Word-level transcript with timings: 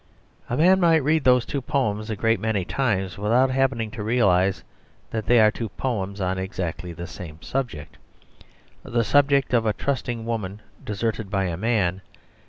A 0.49 0.57
man 0.57 0.79
might 0.79 1.03
read 1.03 1.25
those 1.25 1.45
two 1.45 1.61
poems 1.61 2.09
a 2.09 2.15
great 2.15 2.39
many 2.39 2.65
times 2.65 3.19
without 3.19 3.51
happening 3.51 3.91
to 3.91 4.01
realise 4.03 4.63
that 5.11 5.27
they 5.27 5.39
are 5.39 5.51
two 5.51 5.69
poems 5.69 6.19
on 6.19 6.39
exactly 6.39 6.91
the 6.91 7.05
same 7.05 7.39
subject 7.43 7.99
the 8.81 9.03
subject 9.03 9.53
of 9.53 9.67
a 9.67 9.73
trusting 9.73 10.25
woman 10.25 10.63
deserted 10.85 11.29
by 11.29 11.43
a 11.45 11.55
man. 11.55 12.01